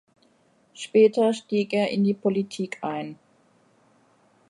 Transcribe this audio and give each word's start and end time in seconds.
Später 0.73 1.31
stieg 1.31 1.73
er 1.73 1.91
in 1.91 2.03
die 2.03 2.15
Politik 2.15 2.79
ein. 2.83 3.19